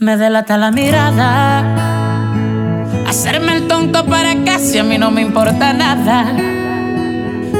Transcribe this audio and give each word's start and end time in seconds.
Me 0.00 0.16
delata 0.16 0.56
la 0.56 0.70
mirada. 0.70 1.64
Hacerme 3.08 3.56
el 3.56 3.66
tonto 3.66 4.06
para 4.06 4.32
casi 4.44 4.78
a 4.78 4.84
mí 4.84 4.96
no 4.96 5.10
me 5.10 5.22
importa 5.22 5.72
nada. 5.72 6.32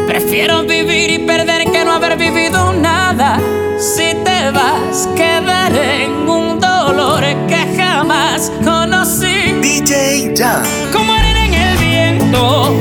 Prefiero 0.06 0.62
vivir 0.62 1.10
y 1.10 1.18
perder 1.26 1.68
que 1.72 1.84
no 1.84 1.94
haber 1.94 2.16
vivido 2.16 2.72
nada. 2.74 3.40
Si 3.80 4.14
te 4.24 4.52
vas, 4.52 5.08
quedaré 5.16 6.04
en 6.04 6.28
un 6.28 6.60
dolor 6.60 7.24
que 7.48 7.76
jamás 7.76 8.52
conocí. 8.64 9.54
DJ 9.60 10.32
Jam. 10.36 10.62
Como 10.92 11.12
arena 11.12 11.44
en 11.44 11.54
el 11.54 11.78
viento, 11.78 12.72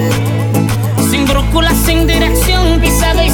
sin 1.10 1.26
brújula, 1.26 1.72
sin 1.74 2.06
dirección, 2.06 2.80
pisado 2.80 3.24
y 3.24 3.32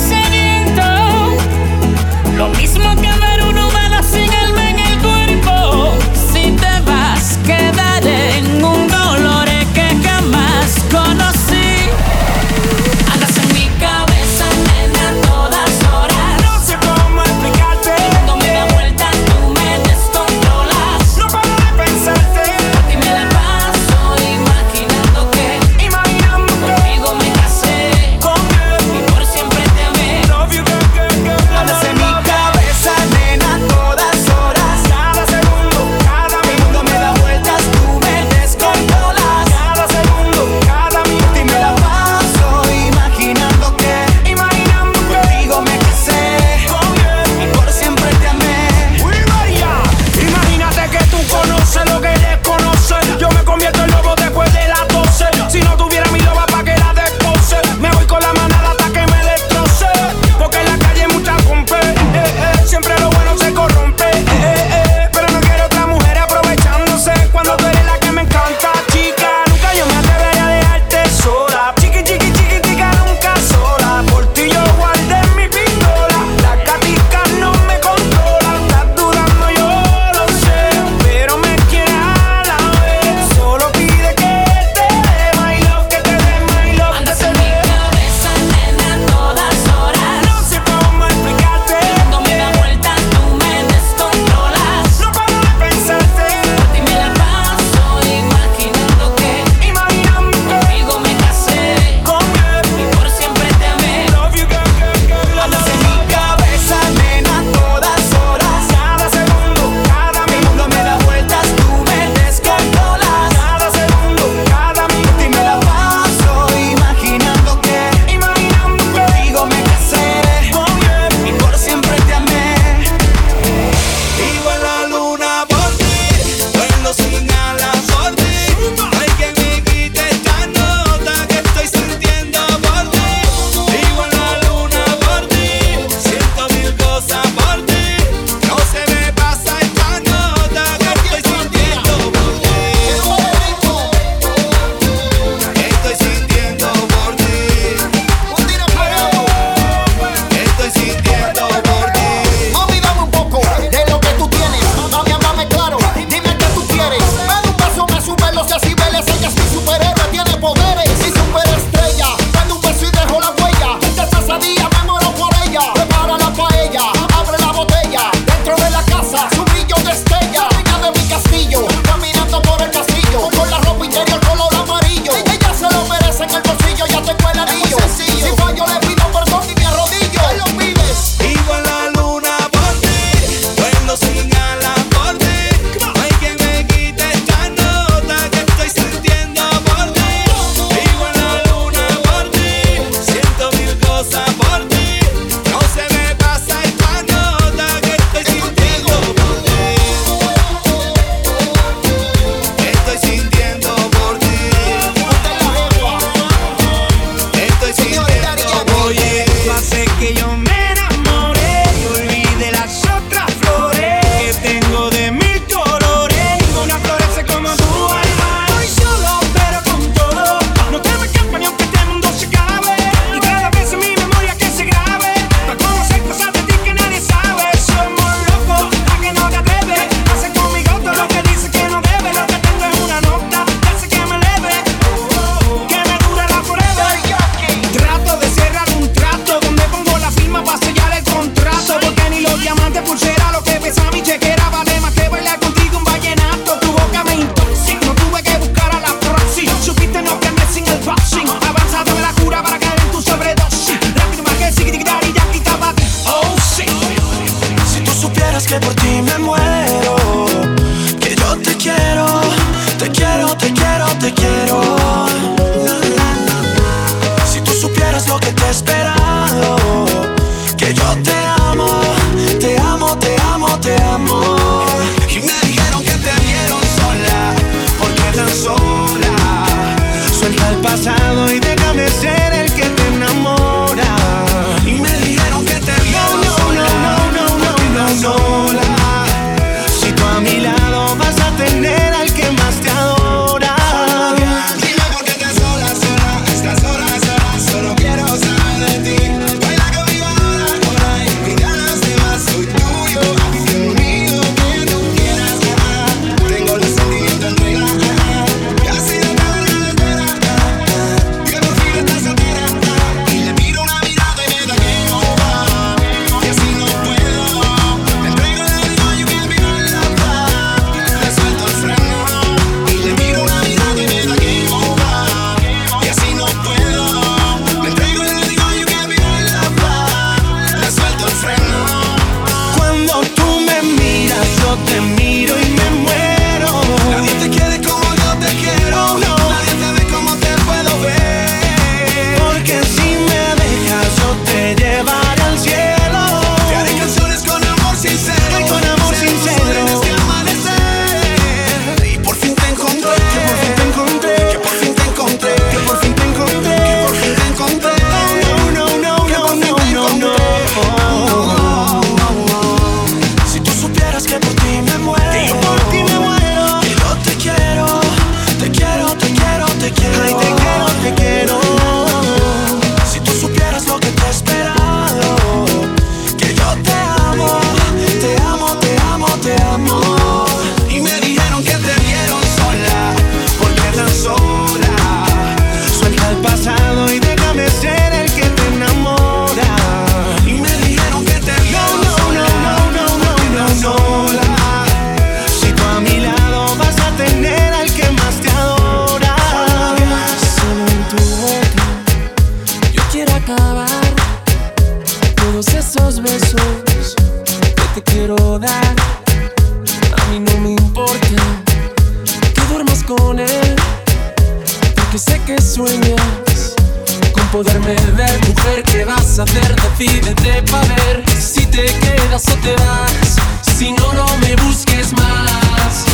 poderme 417.33 417.75
ver 417.95 418.19
Mujer, 418.27 418.63
¿qué 418.63 418.85
vas 418.85 419.17
a 419.17 419.23
hacer? 419.23 419.55
Decídete 419.55 420.43
para 420.51 420.75
ver 420.75 421.03
Si 421.19 421.43
te 421.47 421.65
quedas 421.65 422.23
o 422.29 422.35
te 422.37 422.53
vas. 422.55 423.15
Si 423.57 423.71
no, 423.71 423.91
no 423.93 424.05
me 424.19 424.35
busques 424.35 424.93
más. 424.93 425.85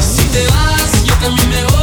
Si 0.00 0.24
te 0.24 0.46
vas, 0.48 1.04
yo 1.04 1.14
también 1.14 1.48
me 1.48 1.64
voy. 1.64 1.73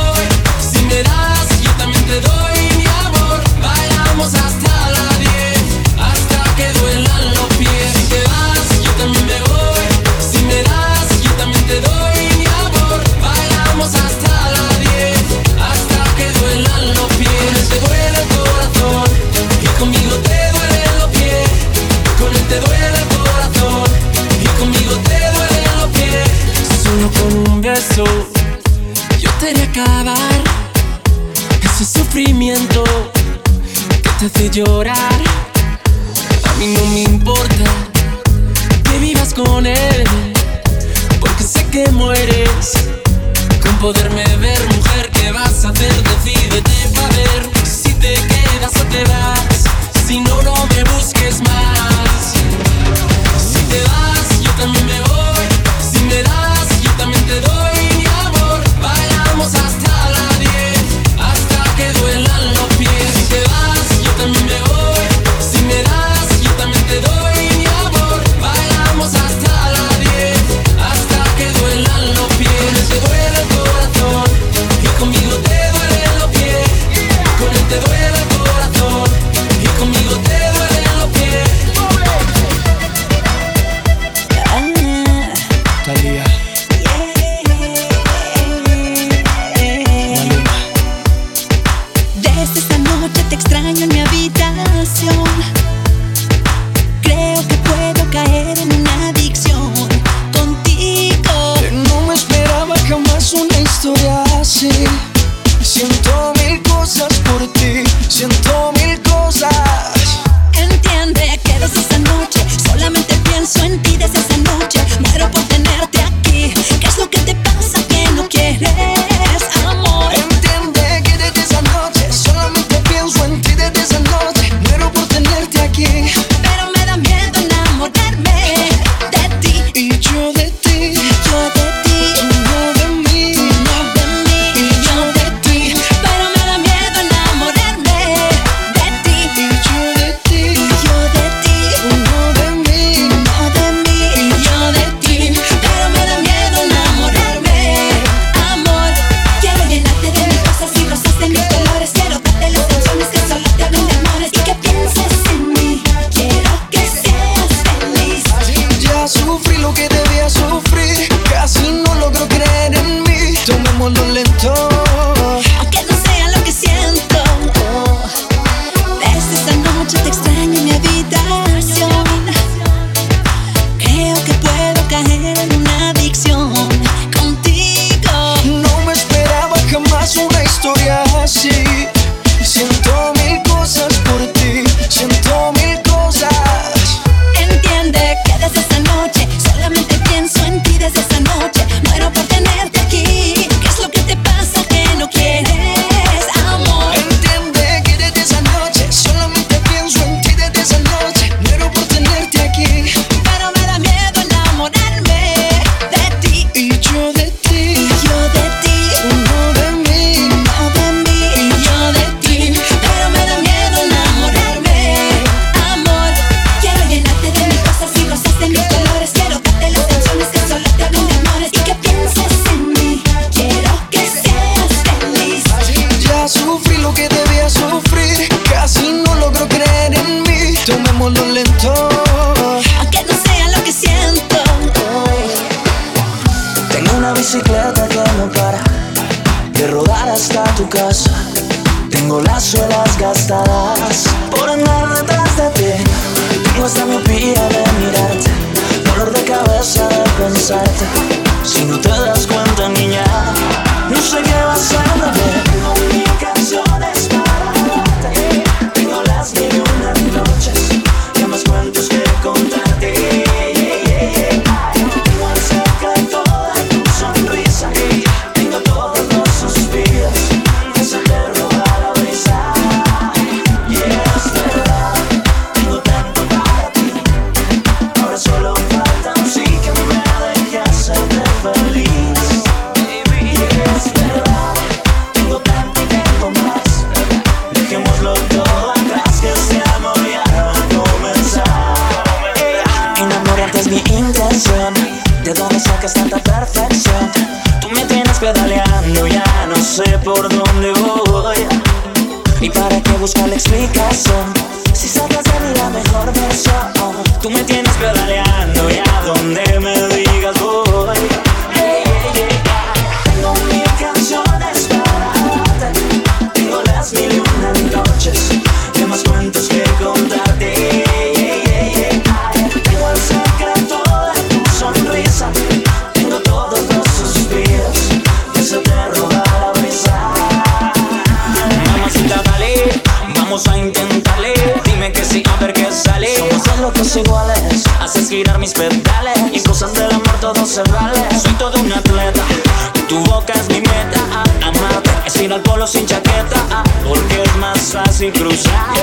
ir 345.31 345.35
al 345.35 345.41
polo 345.41 345.67
sin 345.67 345.85
chaqueta, 345.85 346.63
porque 346.87 347.23
es 347.23 347.35
más 347.37 347.59
fácil 347.59 348.11
cruzar 348.11 348.75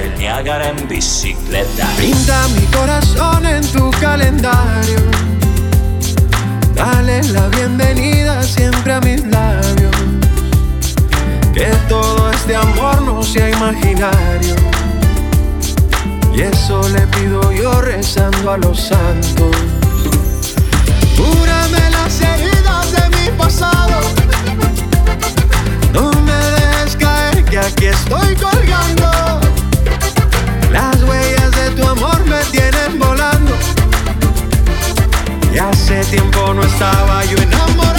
el 0.00 0.18
Niágara 0.18 0.68
en 0.70 0.88
bicicleta. 0.88 1.86
Pinta 1.98 2.46
mi 2.48 2.66
corazón 2.66 3.46
en 3.46 3.66
tu 3.72 3.90
calendario. 3.92 4.98
Dale 6.74 7.22
la 7.24 7.48
bienvenida 7.48 8.42
siempre 8.42 8.92
a 8.92 9.00
mis 9.00 9.24
labios. 9.26 9.96
Que 11.52 11.66
todo 11.88 12.30
este 12.30 12.54
amor 12.54 13.02
no 13.02 13.22
sea 13.22 13.50
imaginario. 13.50 14.54
Y 16.34 16.42
eso 16.42 16.88
le 16.90 17.00
pido 17.08 17.52
yo 17.52 17.80
rezando 17.80 18.52
a 18.52 18.58
los 18.58 18.80
santos. 18.80 19.56
Cúrame 21.16 21.90
las 21.90 22.20
heridas 22.20 22.57
aquí 27.68 27.86
estoy 27.86 28.34
colgando. 28.36 29.40
Las 30.72 31.02
huellas 31.02 31.50
de 31.52 31.70
tu 31.70 31.86
amor 31.86 32.18
me 32.26 32.40
tienen 32.50 32.98
volando. 32.98 33.54
Y 35.52 35.58
hace 35.58 36.04
tiempo 36.06 36.54
no 36.54 36.62
estaba 36.62 37.24
yo 37.24 37.36
enamorado. 37.38 37.97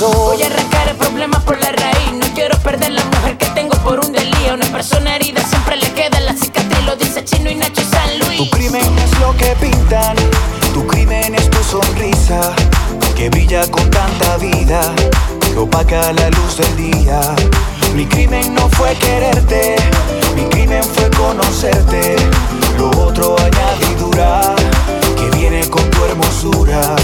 Voy 0.00 0.40
a 0.44 0.46
arrancar 0.46 0.86
el 0.88 0.96
problema 0.96 1.40
por 1.40 1.58
la 1.60 1.72
raíz. 1.72 2.12
No 2.12 2.26
quiero 2.32 2.56
perder 2.60 2.92
la 2.92 3.04
mujer 3.04 3.36
que 3.36 3.46
tengo 3.46 3.76
por 3.78 3.98
un 3.98 4.12
delirio. 4.12 4.54
Una 4.54 4.66
persona 4.66 5.16
herida 5.16 5.42
siempre 5.42 5.76
le 5.76 5.92
queda 5.92 6.20
la 6.20 6.34
cicatriz. 6.34 6.84
Lo 6.84 6.94
dice 6.94 7.24
Chino 7.24 7.50
y 7.50 7.56
Nacho 7.56 7.82
San 7.82 8.16
Luis. 8.20 8.38
Tu 8.38 8.50
crimen 8.50 8.96
es 8.96 9.18
lo 9.18 9.36
que 9.36 9.56
pintan. 9.60 10.14
Tu 10.72 10.86
crimen 10.86 11.34
es 11.34 11.50
tu 11.50 11.58
sonrisa. 11.64 12.54
Que 13.16 13.28
brilla 13.28 13.68
con 13.72 13.90
tanta 13.90 14.36
vida. 14.36 14.94
Lo 15.56 15.64
opaca 15.64 16.12
la 16.12 16.30
luz 16.30 16.58
del 16.58 16.76
día. 16.76 17.20
Mi 17.96 18.06
crimen 18.06 18.54
no 18.54 18.68
fue 18.68 18.94
quererte. 18.94 19.74
Mi 20.36 20.44
crimen 20.44 20.84
fue 20.84 21.10
conocerte. 21.10 22.14
Lo 22.76 22.90
otro 22.90 23.34
añadidura. 23.36 24.54
Que 25.16 25.36
viene 25.36 25.68
con 25.68 25.82
tu 25.90 26.04
hermosura. 26.04 26.94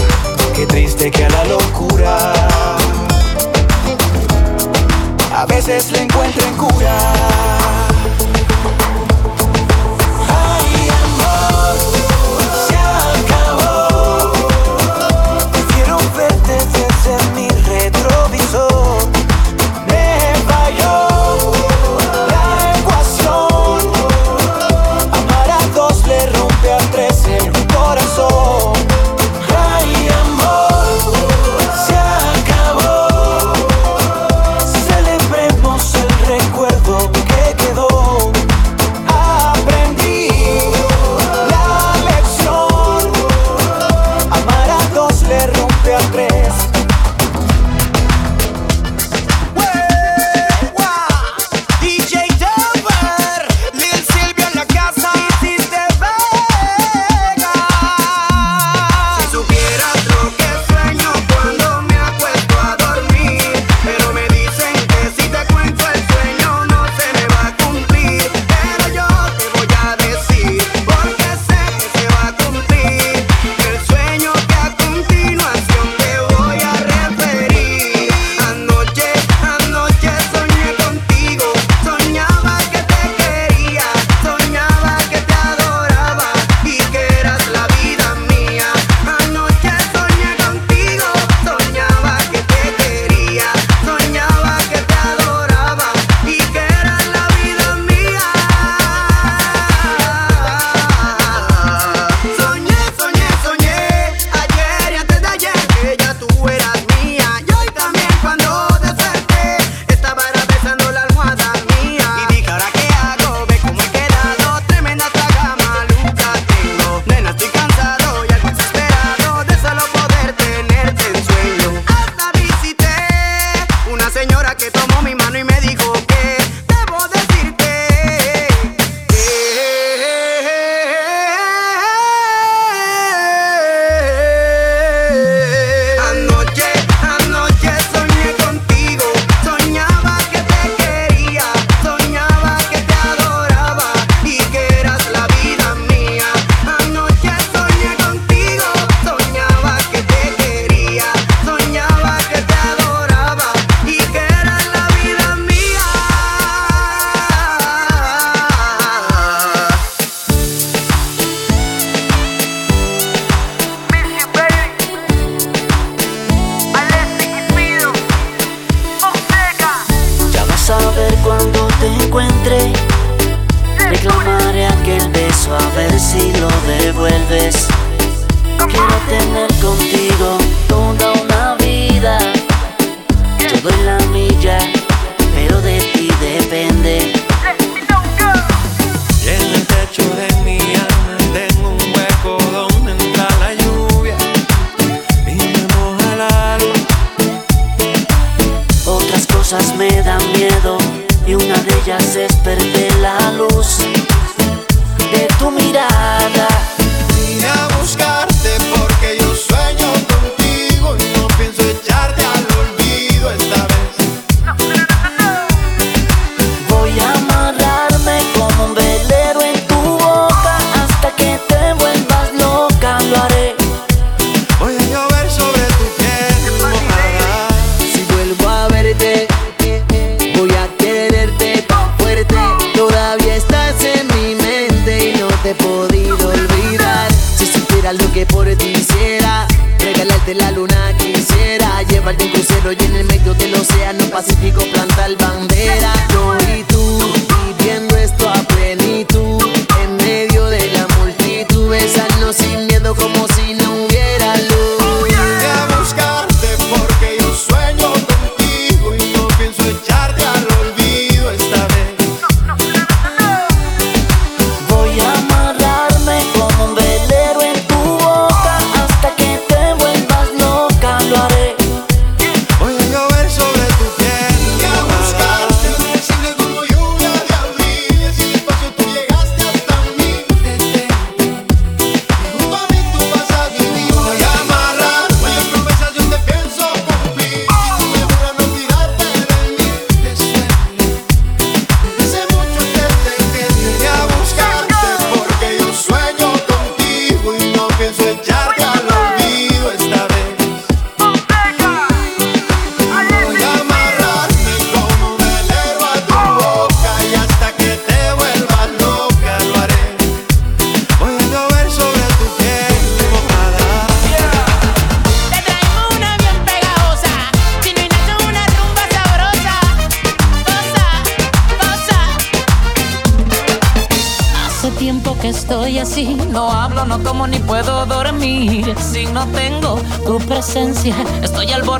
Qué 0.55 0.65
triste 0.65 1.11
que 1.11 1.25
a 1.25 1.29
la 1.29 1.43
locura 1.43 2.64
a 5.45 5.53
veces 5.53 5.91
le 5.91 6.01
encuentren 6.01 6.55
cura. 6.55 7.84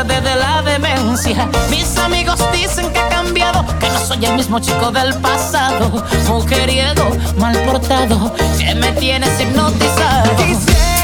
borde 0.05 0.21
de 0.21 0.35
la 0.35 0.61
demencia. 0.61 1.49
Mis 1.69 1.97
amigos 1.97 2.39
dicen 2.51 2.91
que 2.91 2.99
he 2.99 3.09
cambiado, 3.09 3.65
que 3.79 3.89
no 3.89 3.99
soy 3.99 4.25
el 4.25 4.35
mismo 4.35 4.59
chico 4.59 4.91
del 4.91 5.13
pasado. 5.15 6.03
Mujeriego, 6.27 7.09
mal 7.37 7.57
portado, 7.63 8.33
que 8.57 8.75
me 8.75 8.91
tienes 8.93 9.39
hipnotizado. 9.39 10.94